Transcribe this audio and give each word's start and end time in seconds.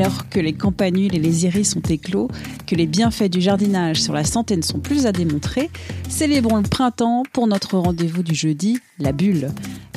Alors 0.00 0.30
que 0.30 0.40
les 0.40 0.54
campanules 0.54 1.14
et 1.14 1.18
les 1.18 1.44
iris 1.44 1.72
sont 1.72 1.82
éclos, 1.82 2.28
que 2.66 2.74
les 2.74 2.86
bienfaits 2.86 3.28
du 3.28 3.42
jardinage 3.42 4.00
sur 4.00 4.14
la 4.14 4.24
santé 4.24 4.56
ne 4.56 4.62
sont 4.62 4.78
plus 4.78 5.04
à 5.04 5.12
démontrer, 5.12 5.68
célébrons 6.08 6.56
le 6.56 6.62
printemps 6.62 7.24
pour 7.34 7.46
notre 7.46 7.76
rendez-vous 7.76 8.22
du 8.22 8.34
jeudi, 8.34 8.78
la 8.98 9.12
bulle. 9.12 9.50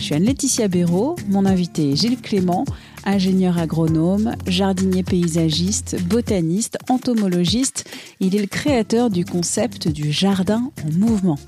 Je 0.04 0.08
suis 0.08 0.16
Anne-Laetitia 0.16 0.68
Béraud, 0.68 1.16
mon 1.30 1.46
invité 1.46 1.92
est 1.92 1.96
Gilles 1.96 2.20
Clément, 2.20 2.66
ingénieur 3.06 3.58
agronome, 3.58 4.36
jardinier 4.46 5.02
paysagiste, 5.02 5.96
botaniste, 6.10 6.78
entomologiste. 6.90 7.90
Il 8.20 8.36
est 8.36 8.42
le 8.42 8.48
créateur 8.48 9.10
du 9.10 9.24
concept 9.24 9.88
du 9.88 10.12
jardin 10.12 10.70
en 10.86 10.92
mouvement. 10.92 11.40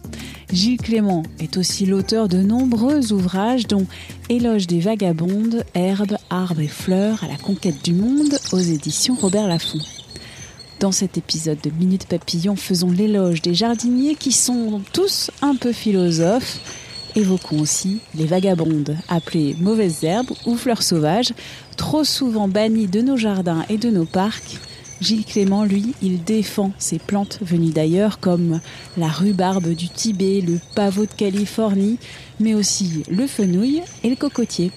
Gilles 0.53 0.77
Clément 0.77 1.23
est 1.39 1.57
aussi 1.57 1.85
l'auteur 1.85 2.29
de 2.29 2.37
nombreux 2.37 3.11
ouvrages 3.11 3.67
dont 3.67 3.87
Éloge 4.29 4.67
des 4.67 4.79
vagabondes, 4.79 5.65
herbes, 5.73 6.15
arbres 6.29 6.61
et 6.61 6.69
fleurs 6.69 7.25
à 7.25 7.27
la 7.27 7.35
conquête 7.35 7.83
du 7.83 7.91
monde 7.91 8.39
aux 8.53 8.59
éditions 8.59 9.15
Robert 9.15 9.49
Laffont. 9.49 9.81
Dans 10.79 10.93
cet 10.93 11.17
épisode 11.17 11.59
de 11.61 11.71
Minute 11.71 12.05
Papillon, 12.07 12.55
faisons 12.55 12.91
l'éloge 12.91 13.41
des 13.41 13.53
jardiniers 13.53 14.15
qui 14.15 14.31
sont 14.31 14.81
tous 14.93 15.29
un 15.41 15.57
peu 15.57 15.73
philosophes. 15.73 16.84
Évoquons 17.15 17.61
aussi 17.61 17.99
les 18.13 18.25
vagabondes, 18.25 18.97
appelées 19.07 19.55
mauvaises 19.61 20.03
herbes 20.03 20.31
ou 20.45 20.55
fleurs 20.55 20.83
sauvages, 20.83 21.33
trop 21.77 22.03
souvent 22.03 22.49
bannies 22.49 22.87
de 22.87 23.01
nos 23.01 23.15
jardins 23.15 23.63
et 23.69 23.77
de 23.77 23.89
nos 23.89 24.05
parcs. 24.05 24.59
Gilles 24.99 25.23
Clément, 25.25 25.63
lui, 25.63 25.93
il 26.01 26.23
défend 26.23 26.71
ces 26.77 26.99
plantes 26.99 27.39
venues 27.41 27.71
d'ailleurs 27.71 28.19
comme 28.19 28.59
la 28.97 29.07
rhubarbe 29.07 29.69
du 29.69 29.87
Tibet, 29.87 30.41
le 30.41 30.59
pavot 30.75 31.05
de 31.05 31.11
Californie, 31.11 31.99
mais 32.39 32.53
aussi 32.53 33.03
le 33.09 33.27
fenouil 33.27 33.81
et 34.03 34.09
le 34.09 34.15
cocotier. 34.17 34.71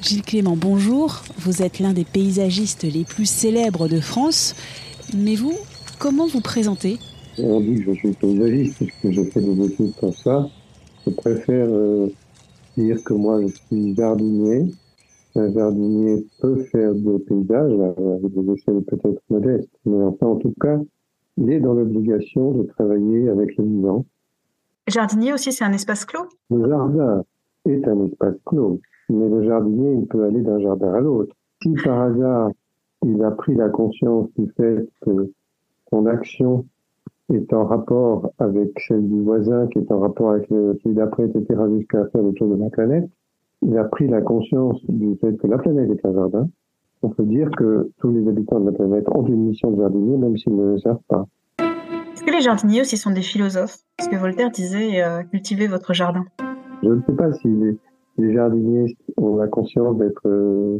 Gilles 0.00 0.22
Clément, 0.22 0.56
bonjour. 0.56 1.22
Vous 1.38 1.62
êtes 1.62 1.80
l'un 1.80 1.92
des 1.92 2.04
paysagistes 2.04 2.84
les 2.84 3.04
plus 3.04 3.26
célèbres 3.26 3.88
de 3.88 4.00
France. 4.00 4.54
Mais 5.14 5.34
vous, 5.34 5.54
comment 5.98 6.26
vous 6.26 6.40
présentez? 6.40 6.98
On 7.38 7.60
dit 7.60 7.82
que 7.82 7.92
je 7.92 7.98
suis 7.98 8.12
paysagiste 8.12 8.76
puisque 8.76 9.10
je 9.10 9.30
fais 9.30 9.40
des 9.40 9.66
études 9.66 9.94
pour 9.94 10.14
ça. 10.14 10.48
Je 11.06 11.10
préfère 11.10 11.68
euh, 11.68 12.08
dire 12.76 13.02
que 13.04 13.14
moi 13.14 13.40
je 13.42 13.48
suis 13.48 13.94
jardinier 13.94 14.70
un 15.36 15.52
jardinier 15.52 16.26
peut 16.40 16.56
faire 16.64 16.94
des 16.94 17.18
paysages 17.20 17.72
avec 17.72 18.32
des 18.32 18.52
échelles 18.52 18.82
peut-être 18.82 19.20
modestes, 19.30 19.70
mais 19.84 20.02
enfin, 20.04 20.26
en 20.26 20.36
tout 20.36 20.54
cas, 20.60 20.78
il 21.36 21.50
est 21.50 21.60
dans 21.60 21.74
l'obligation 21.74 22.52
de 22.52 22.62
travailler 22.64 23.28
avec 23.28 23.56
le 23.56 23.64
vivant. 23.64 24.04
Jardinier 24.86 25.32
aussi, 25.32 25.52
c'est 25.52 25.64
un 25.64 25.72
espace 25.72 26.04
clos? 26.04 26.28
Le 26.50 26.68
jardin 26.68 27.24
est 27.64 27.86
un 27.88 28.06
espace 28.06 28.36
clos, 28.44 28.80
mais 29.08 29.28
le 29.28 29.44
jardinier, 29.44 29.94
il 29.94 30.06
peut 30.06 30.24
aller 30.24 30.42
d'un 30.42 30.60
jardin 30.60 30.92
à 30.94 31.00
l'autre. 31.00 31.34
Si 31.62 31.72
par 31.82 32.00
hasard, 32.02 32.50
il 33.04 33.22
a 33.24 33.30
pris 33.32 33.54
la 33.54 33.70
conscience 33.70 34.28
du 34.38 34.50
fait 34.56 34.88
que 35.00 35.32
son 35.90 36.06
action 36.06 36.64
est 37.30 37.52
en 37.52 37.64
rapport 37.64 38.30
avec 38.38 38.70
celle 38.86 39.08
du 39.08 39.22
voisin, 39.22 39.66
qui 39.68 39.78
est 39.78 39.90
en 39.90 40.00
rapport 40.00 40.30
avec 40.30 40.46
celui 40.48 40.94
d'après, 40.94 41.24
etc., 41.24 41.44
jusqu'à 41.76 42.04
faire 42.06 42.22
le 42.22 42.32
tour 42.32 42.48
de 42.54 42.62
la 42.62 42.70
planète, 42.70 43.08
il 43.62 43.76
a 43.78 43.84
pris 43.84 44.08
la 44.08 44.20
conscience 44.20 44.78
du 44.88 45.16
fait 45.20 45.36
que 45.38 45.46
la 45.46 45.58
planète 45.58 45.90
est 45.90 46.06
un 46.06 46.12
jardin, 46.12 46.48
on 47.04 47.10
peut 47.10 47.24
dire 47.24 47.50
que 47.56 47.90
tous 47.98 48.10
les 48.10 48.26
habitants 48.26 48.60
de 48.60 48.66
la 48.66 48.72
planète 48.72 49.04
ont 49.14 49.26
une 49.26 49.48
mission 49.48 49.70
de 49.70 49.80
jardinier, 49.80 50.16
même 50.16 50.36
s'ils 50.36 50.56
ne 50.56 50.72
le 50.72 50.78
savent 50.78 51.02
pas. 51.08 51.26
Est-ce 51.58 52.24
que 52.24 52.30
les 52.30 52.40
jardiniers 52.40 52.80
aussi 52.80 52.96
sont 52.96 53.10
des 53.10 53.22
philosophes? 53.22 53.78
Parce 53.96 54.08
que 54.08 54.16
Voltaire 54.16 54.50
disait 54.50 55.02
euh, 55.02 55.22
cultivez 55.24 55.66
votre 55.66 55.92
jardin. 55.92 56.24
Je 56.82 56.88
ne 56.88 57.02
sais 57.02 57.12
pas 57.12 57.32
si 57.32 57.48
les, 58.18 58.32
jardiniers 58.32 58.96
ont 59.18 59.36
la 59.36 59.48
conscience 59.48 59.98
d'être 59.98 60.26
euh, 60.26 60.78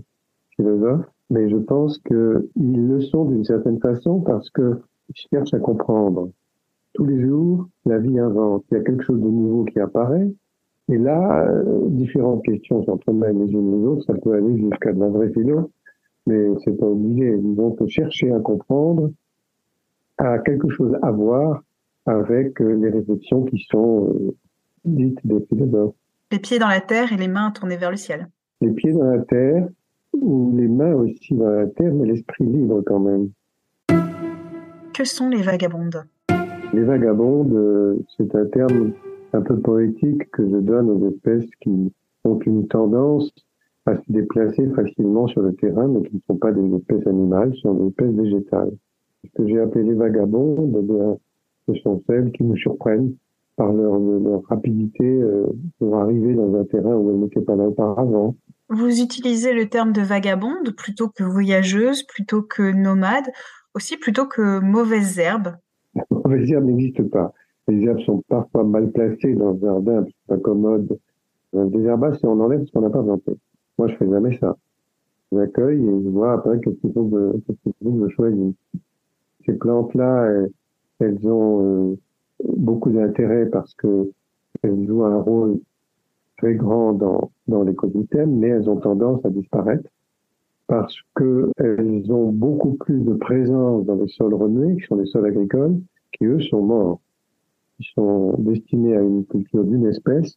philosophes, 0.57 1.05
mais 1.29 1.51
je 1.51 1.57
pense 1.57 1.99
qu'ils 1.99 2.89
le 2.89 3.01
sont 3.01 3.27
d'une 3.27 3.45
certaine 3.45 3.79
façon 3.81 4.21
parce 4.21 4.49
qu'ils 5.07 5.29
cherchent 5.31 5.55
à 5.55 5.59
comprendre. 5.59 6.31
Tous 6.95 7.05
les 7.05 7.21
jours, 7.21 7.69
la 7.87 7.99
vie 7.99 8.19
invente. 8.19 8.65
Il 8.71 8.79
y 8.79 8.81
a 8.81 8.85
quelque 8.85 9.03
chose 9.03 9.21
de 9.21 9.29
nouveau 9.29 9.65
qui 9.65 9.81
apparaît, 9.81 10.31
et 10.89 10.99
là, 10.99 11.47
euh, 11.49 11.89
différentes 11.89 12.45
questions 12.45 12.85
s'entremêlent 12.85 13.39
les 13.39 13.53
unes 13.53 13.81
les 13.81 13.87
autres. 13.87 14.05
Ça 14.05 14.15
peut 14.15 14.33
aller 14.33 14.59
jusqu'à 14.59 14.93
de 14.93 15.01
la 15.01 15.09
vraie 15.09 15.31
philo, 15.33 15.71
mais 16.27 16.51
c'est 16.65 16.77
pas 16.77 16.87
obligé. 16.87 17.37
Disons 17.39 17.73
que 17.73 17.87
chercher 17.87 18.33
à 18.33 18.41
comprendre 18.41 19.11
a 20.19 20.39
quelque 20.39 20.69
chose 20.69 20.97
à 21.03 21.11
voir 21.11 21.63
avec 22.07 22.61
euh, 22.61 22.75
les 22.75 22.91
réflexions 22.91 23.45
qui 23.45 23.59
sont 23.71 24.15
euh, 24.15 24.37
dites 24.85 25.19
des 25.25 25.41
philosophes. 25.47 25.95
Les 26.31 26.39
pieds 26.39 26.59
dans 26.59 26.69
la 26.69 26.81
terre 26.81 27.13
et 27.13 27.17
les 27.17 27.29
mains 27.29 27.51
tournées 27.51 27.77
vers 27.77 27.91
le 27.91 27.97
ciel. 27.97 28.29
Les 28.61 28.71
pieds 28.71 28.93
dans 28.93 29.05
la 29.05 29.21
terre, 29.21 29.69
ou 30.13 30.53
les 30.57 30.69
mains 30.69 30.95
aussi 30.95 31.35
dans 31.35 31.49
la 31.49 31.67
terre, 31.67 31.93
mais 31.95 32.07
l'esprit 32.07 32.45
libre 32.45 32.83
quand 32.83 33.01
même. 33.01 33.31
Que 34.95 35.05
sont 35.05 35.29
les 35.29 35.43
vagabondes? 35.43 36.05
Les 36.73 36.85
vagabondes, 36.85 37.99
c'est 38.17 38.33
un 38.35 38.47
terme 38.47 38.93
un 39.33 39.41
peu 39.43 39.59
poétique 39.59 40.31
que 40.31 40.49
je 40.49 40.57
donne 40.59 40.89
aux 40.89 41.11
espèces 41.11 41.51
qui 41.61 41.93
ont 42.23 42.39
une 42.47 42.69
tendance 42.69 43.29
à 43.87 43.97
se 43.97 44.13
déplacer 44.13 44.69
facilement 44.69 45.27
sur 45.27 45.43
le 45.43 45.53
terrain, 45.57 45.89
mais 45.89 46.09
qui 46.09 46.15
ne 46.15 46.21
sont 46.29 46.37
pas 46.37 46.53
des 46.53 46.75
espèces 46.77 47.07
animales, 47.09 47.53
ce 47.57 47.63
sont 47.63 47.75
des 47.75 47.89
espèces 47.89 48.15
végétales. 48.15 48.73
Ce 49.25 49.31
que 49.37 49.49
j'ai 49.49 49.61
appelé 49.61 49.85
les 49.85 49.95
vagabonds, 49.95 50.73
eh 51.69 51.73
ce 51.73 51.81
sont 51.81 52.01
celles 52.07 52.31
qui 52.31 52.45
nous 52.45 52.57
surprennent 52.57 53.15
par 53.57 53.73
leur, 53.73 54.01
rapidité 54.49 55.05
euh, 55.05 55.47
pour 55.79 55.97
arriver 55.97 56.35
dans 56.35 56.55
un 56.55 56.65
terrain 56.65 56.95
où 56.95 57.11
elles 57.11 57.21
n'étaient 57.21 57.41
pas 57.41 57.57
là 57.57 57.69
auparavant. 57.69 58.37
Vous 58.69 59.01
utilisez 59.01 59.53
le 59.53 59.69
terme 59.69 59.93
de 59.93 60.03
vagabonde 60.03 60.75
plutôt 60.77 61.09
que 61.09 61.25
voyageuse, 61.25 62.05
plutôt 62.05 62.43
que 62.43 62.63
nomade, 62.63 63.27
aussi 63.75 63.97
plutôt 63.97 64.27
que 64.27 64.61
mauvaise 64.61 65.19
herbe. 65.19 65.57
Mauvaise 66.11 66.51
herbe 66.51 66.65
n'existe 66.65 67.03
pas. 67.11 67.33
Les 67.69 67.83
herbes 67.85 68.01
sont 68.01 68.23
parfois 68.29 68.65
mal 68.65 68.91
placées 68.91 69.35
dans 69.35 69.53
le 69.53 69.61
jardin, 69.61 70.05
c'est 70.07 70.27
pas 70.27 70.39
commode. 70.39 70.99
Un 71.55 71.67
désherbage, 71.67 72.19
c'est 72.21 72.27
on 72.27 72.41
enlève 72.41 72.65
ce 72.65 72.73
qu'on 72.73 72.83
n'a 72.83 72.91
pas 72.91 73.03
planté. 73.03 73.33
Moi, 73.79 73.89
je 73.89 73.97
fais 73.97 74.09
jamais 74.09 74.37
ça. 74.39 74.57
J'accueille 75.33 75.83
et 75.83 76.03
je 76.05 76.09
vois 76.09 76.35
après 76.35 76.61
qu'est-ce 76.61 76.77
qu'il 76.77 76.93
faut 76.93 77.05
que, 77.05 77.33
je 77.83 78.09
choisisse. 78.15 78.55
Ces 79.47 79.55
plantes-là, 79.55 80.47
elles, 81.01 81.29
ont 81.29 81.93
euh, 81.93 81.97
beaucoup 82.57 82.91
d'intérêt 82.91 83.47
parce 83.47 83.75
que 83.75 84.11
elles 84.63 84.87
jouent 84.87 85.05
un 85.05 85.21
rôle 85.21 85.61
très 86.39 86.55
grand 86.55 86.93
dans, 86.93 87.31
dans 87.47 87.63
l'écosystème, 87.63 88.39
mais 88.39 88.49
elles 88.49 88.69
ont 88.69 88.77
tendance 88.77 89.25
à 89.25 89.31
disparaître 89.31 89.89
parce 90.67 90.97
qu'elles 91.17 92.11
ont 92.11 92.33
beaucoup 92.33 92.75
plus 92.75 93.01
de 93.01 93.15
présence 93.15 93.85
dans 93.85 93.97
les 93.97 94.09
sols 94.09 94.35
remués, 94.35 94.77
qui 94.77 94.87
sont 94.87 94.97
les 94.97 95.07
sols 95.07 95.27
agricoles, 95.27 95.79
qui 96.13 96.25
eux 96.25 96.41
sont 96.41 96.63
morts 96.63 97.01
qui 97.79 97.89
sont 97.95 98.35
destinés 98.39 98.97
à 98.97 99.01
une 99.01 99.25
culture 99.27 99.65
d'une 99.65 99.87
espèce, 99.87 100.37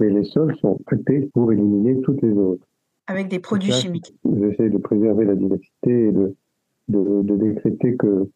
mais 0.00 0.10
les 0.10 0.24
sols 0.24 0.56
sont 0.56 0.78
traités 0.86 1.28
pour 1.34 1.52
éliminer 1.52 2.00
toutes 2.02 2.22
les 2.22 2.32
autres. 2.32 2.66
Avec 3.06 3.28
des 3.28 3.38
produits 3.38 3.72
chimiques. 3.72 4.14
J'essaie 4.24 4.68
de 4.68 4.78
préserver 4.78 5.24
la 5.24 5.34
diversité 5.34 6.08
et 6.08 6.12
de, 6.12 6.34
de, 6.88 7.22
de 7.22 7.36
décréter 7.36 7.96
que 7.96 8.28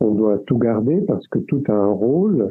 on 0.00 0.10
doit 0.10 0.38
tout 0.46 0.58
garder 0.58 1.00
parce 1.02 1.26
que 1.28 1.38
tout 1.38 1.62
a 1.68 1.72
un 1.72 1.92
rôle, 1.92 2.48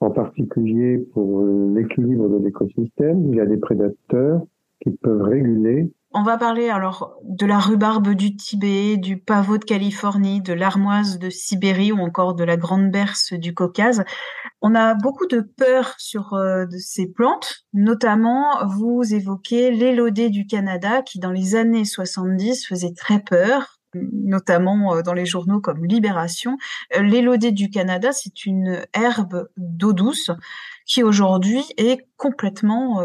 en 0.00 0.10
particulier 0.10 0.98
pour 0.98 1.44
l'équilibre 1.74 2.28
de 2.28 2.44
l'écosystème. 2.44 3.26
Il 3.30 3.36
y 3.36 3.40
a 3.40 3.46
des 3.46 3.56
prédateurs 3.56 4.42
qui 4.80 4.90
peuvent 4.90 5.22
réguler 5.22 5.90
on 6.12 6.22
va 6.22 6.36
parler 6.38 6.70
alors 6.70 7.14
de 7.22 7.46
la 7.46 7.58
rhubarbe 7.58 8.14
du 8.14 8.36
Tibet, 8.36 8.96
du 8.96 9.16
pavot 9.18 9.58
de 9.58 9.64
Californie, 9.64 10.40
de 10.40 10.52
l'armoise 10.52 11.18
de 11.18 11.30
Sibérie 11.30 11.92
ou 11.92 12.00
encore 12.00 12.34
de 12.34 12.42
la 12.42 12.56
grande 12.56 12.90
berce 12.90 13.32
du 13.32 13.54
Caucase. 13.54 14.02
On 14.60 14.74
a 14.74 14.94
beaucoup 14.94 15.26
de 15.26 15.40
peur 15.40 15.94
sur 15.98 16.34
euh, 16.34 16.66
ces 16.78 17.06
plantes, 17.06 17.64
notamment 17.72 18.66
vous 18.66 19.02
évoquez 19.14 19.70
l'élodée 19.70 20.30
du 20.30 20.46
Canada 20.46 21.02
qui 21.02 21.20
dans 21.20 21.30
les 21.30 21.54
années 21.54 21.84
70 21.84 22.66
faisait 22.66 22.92
très 22.92 23.20
peur 23.20 23.76
notamment 23.94 24.94
euh, 24.94 25.02
dans 25.02 25.14
les 25.14 25.26
journaux 25.26 25.60
comme 25.60 25.84
Libération. 25.84 26.56
Euh, 26.96 27.02
l'élodée 27.02 27.50
du 27.50 27.70
Canada, 27.70 28.12
c'est 28.12 28.46
une 28.46 28.84
herbe 28.94 29.48
d'eau 29.56 29.92
douce 29.92 30.30
qui 30.86 31.02
aujourd'hui 31.02 31.64
est 31.76 32.06
complètement 32.16 33.00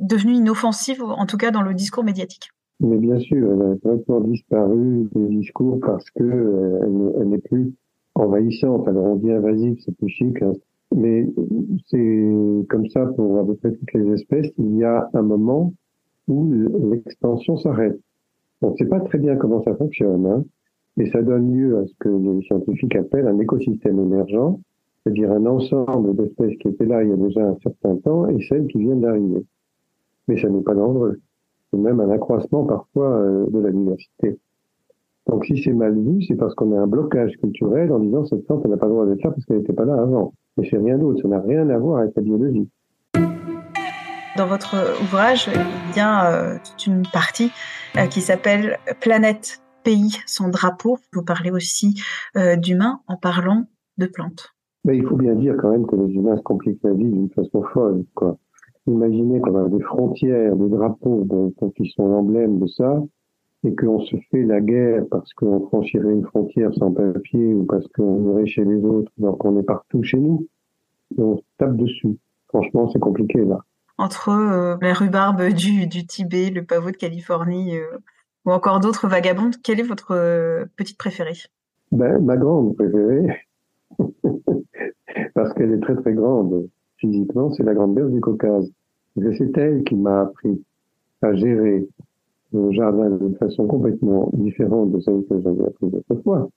devenue 0.00 0.34
inoffensive, 0.34 1.02
en 1.02 1.26
tout 1.26 1.36
cas 1.36 1.50
dans 1.50 1.62
le 1.62 1.74
discours 1.74 2.04
médiatique. 2.04 2.50
Mais 2.80 2.96
bien 2.96 3.18
sûr, 3.18 3.52
elle 3.52 3.62
a 3.62 3.74
complètement 3.74 4.20
disparu 4.20 5.08
des 5.14 5.28
discours 5.36 5.80
parce 5.80 6.08
que 6.10 6.22
euh, 6.22 7.16
elle, 7.20 7.28
n'est 7.28 7.38
plus 7.38 7.74
envahissante. 8.14 8.86
Alors 8.86 9.04
on 9.04 9.16
dit 9.16 9.32
invasive, 9.32 9.78
c'est 9.84 9.96
plus 9.96 10.08
chic. 10.08 10.40
Hein. 10.42 10.52
Mais 10.94 11.26
c'est 11.88 12.32
comme 12.68 12.88
ça 12.88 13.06
pour 13.06 13.38
à 13.38 13.44
peu 13.44 13.56
près 13.56 13.72
toutes 13.72 13.92
les 13.94 14.12
espèces. 14.12 14.52
Il 14.58 14.76
y 14.76 14.84
a 14.84 15.08
un 15.12 15.22
moment 15.22 15.72
où 16.28 16.52
l'extension 16.90 17.56
s'arrête. 17.56 17.98
On 18.62 18.70
ne 18.70 18.76
sait 18.76 18.86
pas 18.86 19.00
très 19.00 19.18
bien 19.18 19.36
comment 19.36 19.62
ça 19.62 19.74
fonctionne, 19.74 20.26
hein, 20.26 20.44
et 20.98 21.08
ça 21.10 21.22
donne 21.22 21.54
lieu 21.54 21.78
à 21.78 21.86
ce 21.86 21.92
que 22.00 22.08
les 22.08 22.42
scientifiques 22.42 22.96
appellent 22.96 23.28
un 23.28 23.38
écosystème 23.38 24.00
émergent, 24.00 24.58
c'est-à-dire 25.02 25.30
un 25.32 25.46
ensemble 25.46 26.16
d'espèces 26.16 26.56
qui 26.58 26.68
étaient 26.68 26.86
là 26.86 27.02
il 27.02 27.10
y 27.10 27.12
a 27.12 27.16
déjà 27.16 27.44
un 27.44 27.56
certain 27.62 27.96
temps 27.96 28.28
et 28.28 28.40
celles 28.48 28.66
qui 28.66 28.78
viennent 28.78 29.00
d'arriver. 29.00 29.44
Mais 30.28 30.38
ça 30.40 30.48
n'est 30.48 30.62
pas 30.62 30.74
dangereux. 30.74 31.20
C'est 31.70 31.78
même 31.78 32.00
un 32.00 32.10
accroissement 32.10 32.64
parfois 32.64 33.10
euh, 33.10 33.46
de 33.50 33.58
la 33.58 33.70
diversité. 33.70 34.38
Donc 35.26 35.44
si 35.44 35.62
c'est 35.62 35.72
mal 35.72 35.94
vu, 35.94 36.22
c'est 36.22 36.36
parce 36.36 36.54
qu'on 36.54 36.72
a 36.72 36.80
un 36.80 36.86
blocage 36.86 37.32
culturel 37.38 37.92
en 37.92 37.98
disant 37.98 38.24
cette 38.24 38.46
plante, 38.46 38.62
elle 38.64 38.70
n'a 38.70 38.78
pas 38.78 38.86
le 38.86 38.92
droit 38.92 39.06
d'être 39.06 39.22
là 39.22 39.30
parce 39.30 39.44
qu'elle 39.44 39.58
n'était 39.58 39.74
pas 39.74 39.84
là 39.84 40.00
avant. 40.00 40.32
Mais 40.56 40.66
c'est 40.70 40.78
rien 40.78 40.96
d'autre, 40.96 41.20
ça 41.20 41.28
n'a 41.28 41.40
rien 41.40 41.68
à 41.68 41.78
voir 41.78 42.00
avec 42.00 42.14
la 42.16 42.22
biologie. 42.22 42.68
Dans 44.36 44.46
votre 44.46 44.76
ouvrage, 45.02 45.50
il 45.90 45.96
y 45.96 46.00
a 46.00 46.32
euh, 46.32 46.56
toute 46.64 46.86
une 46.86 47.02
partie 47.12 47.50
euh, 47.96 48.06
qui 48.06 48.20
s'appelle 48.20 48.78
Planète, 49.00 49.60
pays, 49.84 50.16
son 50.26 50.48
drapeau. 50.48 50.98
Vous 51.12 51.22
parlez 51.22 51.50
aussi 51.50 52.00
d'humains 52.56 53.00
en 53.08 53.16
parlant 53.16 53.64
de 53.98 54.06
plantes. 54.06 54.54
Mais 54.84 54.96
il 54.96 55.06
faut 55.06 55.16
bien 55.16 55.34
dire 55.34 55.56
quand 55.60 55.70
même 55.70 55.86
que 55.86 55.96
les 55.96 56.14
humains 56.14 56.36
se 56.36 56.42
compliquent 56.42 56.82
la 56.82 56.92
vie 56.92 57.04
d'une 57.04 57.30
façon 57.30 57.62
folle. 57.74 58.04
Quoi. 58.14 58.38
Imaginez 58.88 59.40
qu'on 59.40 59.66
a 59.66 59.68
des 59.68 59.82
frontières, 59.82 60.56
des 60.56 60.68
drapeaux, 60.68 61.26
qui 61.76 61.90
sont 61.94 62.08
l'emblème 62.08 62.58
de 62.58 62.66
ça, 62.66 63.02
et 63.64 63.74
qu'on 63.74 64.00
se 64.00 64.16
fait 64.30 64.42
la 64.44 64.60
guerre 64.60 65.04
parce 65.10 65.30
qu'on 65.34 65.66
franchirait 65.66 66.12
une 66.12 66.24
frontière 66.24 66.72
sans 66.74 66.92
papier 66.92 67.52
ou 67.54 67.64
parce 67.64 67.86
qu'on 67.88 68.32
irait 68.32 68.46
chez 68.46 68.64
les 68.64 68.82
autres, 68.82 69.12
alors 69.20 69.36
qu'on 69.36 69.58
est 69.58 69.64
partout 69.64 70.02
chez 70.02 70.18
nous. 70.18 70.46
Et 71.18 71.20
on 71.20 71.36
se 71.36 71.42
tape 71.58 71.76
dessus. 71.76 72.16
Franchement, 72.48 72.88
c'est 72.90 72.98
compliqué 72.98 73.44
là. 73.44 73.58
Entre 73.98 74.30
euh, 74.30 74.76
la 74.80 74.94
rhubarbe 74.94 75.48
du, 75.48 75.86
du 75.86 76.06
Tibet, 76.06 76.50
le 76.50 76.64
pavot 76.64 76.90
de 76.90 76.96
Californie 76.96 77.76
euh, 77.76 77.98
ou 78.46 78.52
encore 78.52 78.80
d'autres 78.80 79.08
vagabondes, 79.08 79.56
quelle 79.62 79.80
est 79.80 79.86
votre 79.86 80.12
euh, 80.12 80.64
petite 80.76 80.96
préférée? 80.96 81.36
Ben, 81.92 82.18
Ma 82.20 82.36
grande 82.36 82.76
préférée, 82.76 83.44
parce 85.34 85.52
qu'elle 85.54 85.72
est 85.72 85.80
très 85.80 85.96
très 85.96 86.14
grande 86.14 86.68
physiquement, 86.98 87.50
c'est 87.52 87.62
la 87.62 87.74
grande 87.74 87.94
berge 87.94 88.12
du 88.12 88.20
Caucase. 88.20 88.70
C'est 89.36 89.58
elle 89.58 89.84
qui 89.84 89.96
m'a 89.96 90.22
appris 90.22 90.62
à 91.22 91.34
gérer 91.34 91.86
le 92.52 92.72
jardin 92.72 93.10
d'une 93.10 93.34
façon 93.36 93.66
complètement 93.66 94.30
différente 94.34 94.92
de 94.92 95.00
celle 95.00 95.24
que 95.28 95.40
j'avais 95.40 95.64
appris 95.64 95.86
autrefois. 95.86 96.48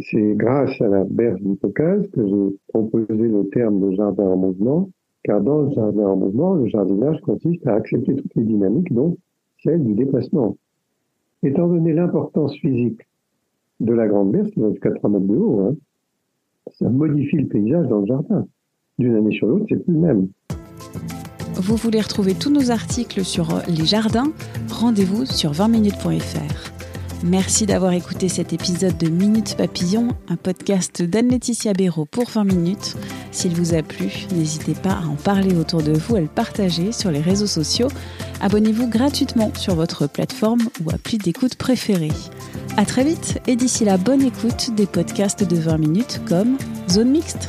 C'est 0.00 0.34
grâce 0.34 0.80
à 0.80 0.88
la 0.88 1.04
berge 1.04 1.40
du 1.40 1.56
Caucase 1.56 2.06
que 2.08 2.26
j'ai 2.26 2.56
proposé 2.68 3.28
le 3.28 3.48
terme 3.50 3.80
de 3.80 3.94
jardin 3.94 4.24
en 4.24 4.36
mouvement, 4.36 4.90
car 5.22 5.40
dans 5.40 5.62
le 5.62 5.70
jardin 5.70 6.06
en 6.06 6.16
mouvement, 6.16 6.54
le 6.54 6.66
jardinage 6.66 7.20
consiste 7.20 7.66
à 7.66 7.74
accepter 7.74 8.14
toutes 8.16 8.34
les 8.34 8.44
dynamiques, 8.44 8.92
donc 8.92 9.16
celle 9.62 9.82
du 9.84 9.94
déplacement. 9.94 10.56
Étant 11.42 11.68
donné 11.68 11.92
l'importance 11.92 12.54
physique 12.56 13.00
de 13.80 13.92
la 13.92 14.06
grande 14.08 14.32
berge, 14.32 14.50
qui 14.50 14.60
va 14.60 14.70
jusqu'à 14.70 14.90
3 14.90 15.10
mètres 15.10 15.26
de 15.26 15.36
haut, 15.36 15.60
hein, 15.60 15.76
ça 16.72 16.88
modifie 16.88 17.36
le 17.36 17.46
paysage 17.46 17.88
dans 17.88 18.00
le 18.00 18.06
jardin. 18.06 18.46
D'une 18.98 19.14
année 19.16 19.34
sur 19.34 19.46
l'autre, 19.46 19.66
c'est 19.68 19.82
plus 19.82 19.92
le 19.92 20.00
même. 20.00 20.28
Vous 21.64 21.76
voulez 21.76 22.02
retrouver 22.02 22.34
tous 22.34 22.50
nos 22.50 22.70
articles 22.70 23.24
sur 23.24 23.62
les 23.68 23.86
jardins 23.86 24.30
Rendez-vous 24.70 25.24
sur 25.24 25.52
20minutes.fr. 25.52 26.70
Merci 27.22 27.64
d'avoir 27.64 27.92
écouté 27.94 28.28
cet 28.28 28.52
épisode 28.52 28.98
de 28.98 29.08
Minutes 29.08 29.56
Papillon, 29.56 30.08
un 30.28 30.36
podcast 30.36 31.00
d'Anne-Laetitia 31.00 31.72
Béraud 31.72 32.04
pour 32.04 32.28
20 32.28 32.44
minutes. 32.44 32.96
S'il 33.32 33.54
vous 33.54 33.72
a 33.72 33.82
plu, 33.82 34.10
n'hésitez 34.34 34.74
pas 34.74 34.92
à 34.92 35.06
en 35.06 35.14
parler 35.14 35.56
autour 35.56 35.82
de 35.82 35.92
vous, 35.92 36.16
à 36.16 36.20
le 36.20 36.26
partager 36.26 36.92
sur 36.92 37.10
les 37.10 37.22
réseaux 37.22 37.46
sociaux. 37.46 37.88
Abonnez-vous 38.42 38.88
gratuitement 38.88 39.50
sur 39.56 39.74
votre 39.74 40.06
plateforme 40.06 40.68
ou 40.84 40.90
appli 40.90 41.16
d'écoute 41.16 41.54
préférée. 41.54 42.12
À 42.76 42.84
très 42.84 43.04
vite 43.04 43.40
et 43.46 43.56
d'ici 43.56 43.86
là, 43.86 43.96
bonne 43.96 44.20
écoute 44.20 44.74
des 44.74 44.86
podcasts 44.86 45.44
de 45.44 45.56
20 45.56 45.78
minutes 45.78 46.20
comme 46.28 46.58
Zone 46.90 47.08
Mixte. 47.08 47.48